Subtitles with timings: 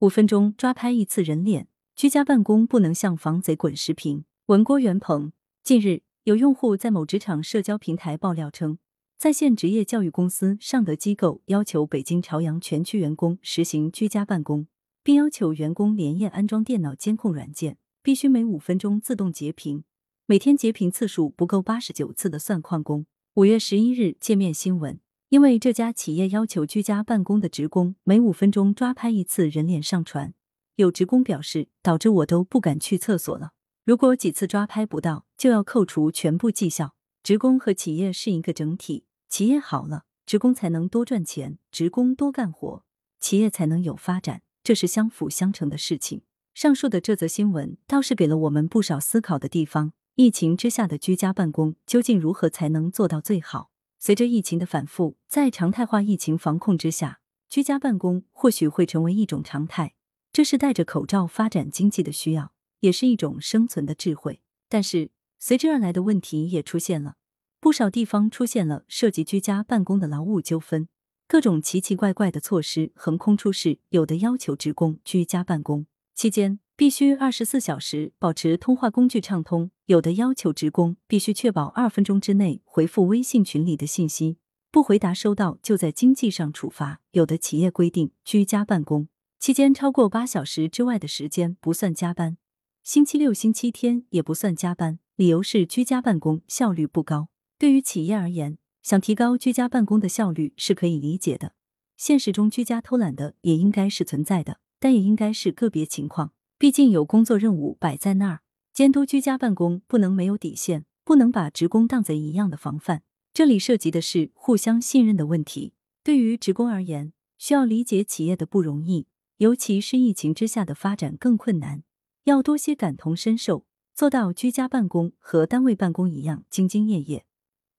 [0.00, 4.26] 五分钟抓拍一次人脸，居家办公不能像防贼滚视频。
[4.46, 5.32] 文郭元鹏，
[5.64, 8.76] 近日有用户在某职场社交平台爆料称，
[9.16, 14.66] 在线职业教育公司尚德机构要求北京朝阳全区员工实行居家办公，
[15.02, 19.84] 并要求员工连夜安装电脑监控软件，必须每五分钟自动截屏，
[20.26, 23.06] 每天截屏次数不够八十九次的算旷工。
[23.36, 30.32] 五月十一日，界面新闻，因为这家企业要求居家办公的职工每五分钟抓拍一次人脸上传，
[30.76, 33.50] 有职工表示，导致我都不敢去厕所了。
[33.84, 36.94] 如果几次抓拍不到，就要扣除全部绩效。
[37.24, 42.84] 职工和企业是一个整体，企业好了，职工才能多赚钱，职工多干活，
[43.18, 46.22] 企业才能有发展，这是相辅相成的事情。
[46.54, 49.92] 上述的这则新闻倒是给了我们不少思考的地方。
[50.14, 53.70] 疫情之下的居家办公究竟如何才能做到最好？
[53.98, 59.94] 随着疫情的反复，在常态化疫情防控之下，居家办公或许会成为一种常态。
[60.32, 62.52] 这是戴着口罩发展经济的需要。
[62.80, 67.16] 也是一种生存的智慧，但是随之而来的问题也出现了，
[67.58, 70.86] 不少地方出现了涉及居家办公的劳务纠纷，
[71.26, 84.36] 各种奇奇怪怪的措施横空出世，有的要求职工居家办公期间必须二十四小时保持通话工具畅通，有的要求职工必须确保二分钟之内回复微信群里的信息，
[84.70, 89.08] 不回答收到就在经济上处罚，有的企业规定居家办公
[89.40, 92.36] 期间超过八小时之外的时间不算加班。
[92.82, 97.28] 星期六、星期天也不算加班，理由是居家办公效率不高。
[97.58, 101.54] 对于企业而言，想提高居家办公的效率是可以理解的。
[101.96, 106.32] 现实中居家偷懒的也应该是存在的，但也应该是个别情况。
[106.58, 108.40] 毕竟有工作任务摆在那儿，
[108.72, 113.02] 监督居家办公不能没有底线，不能把职工当贼一样的防范。
[113.34, 115.74] 这里涉及的是互相信任的问题。
[116.02, 121.82] 对于职工而言，需要理解企业的不容易，尤其是疫情之下的发展更困难。
[122.24, 127.26] 要多些感同身受，做到居家办公和单位办公一样兢兢业业。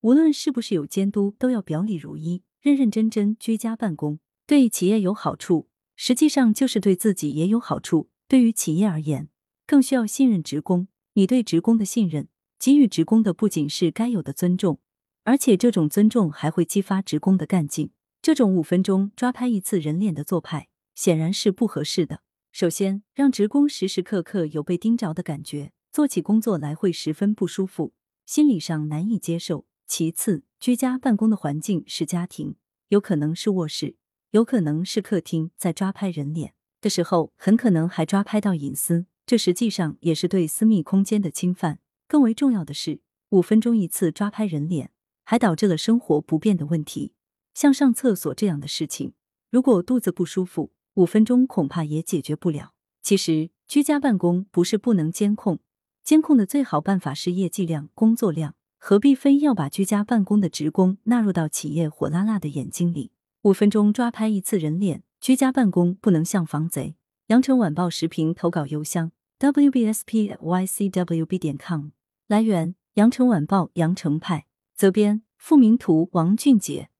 [0.00, 4.18] 无论是不是有监督，都要表里如一，认认真真居家办公。
[4.46, 8.08] 对企业有好处，实际上就是对自己也有好处。
[8.34, 9.28] 对于企业而言，
[9.64, 10.88] 更需要信任职工。
[11.12, 12.26] 你对职工的信任，
[12.58, 14.80] 给予职工的不仅是该有的尊重，
[15.22, 17.92] 而且这种尊重还会激发职工的干劲。
[18.20, 22.22] 这种五分钟抓拍一次人脸的做派，显然是不合适的。
[22.50, 27.92] 首先，让职工时时刻刻有被盯着的感觉，做起工作来会十分不舒服，
[28.26, 29.64] 心理上难以接受。
[29.86, 32.56] 其次，居家办公的环境是家庭，
[32.88, 33.94] 有可能是卧室，
[34.32, 36.53] 有可能是客厅，在抓拍人脸
[36.84, 41.78] 的时候，很可能还抓拍到隐私，这实际上也是对私密空间的侵犯。
[42.06, 43.00] 更为重要的是，
[43.30, 44.90] 五分钟一次抓拍人脸，
[45.24, 47.14] 还导致了生活不便的问题，
[47.54, 49.14] 像上厕所这样的事情，
[49.50, 50.72] 如果肚子不舒服。
[50.96, 52.72] 五分钟恐怕也解决不了。
[53.02, 55.58] 其实，居家办公不是不能监控，
[56.04, 63.10] 监控的最好办法是业绩量、工作量，何必非要把居家办公的职工纳入到企业火辣辣的眼睛里？
[63.42, 66.96] 五分钟抓拍一次人脸，居家办公不能像防贼。
[67.28, 71.92] 羊城晚报时评投稿邮箱：wbspycwb 点 com。
[72.26, 74.44] 来源：羊城晚报羊城派。
[74.74, 76.90] 责编：付明图，王俊杰。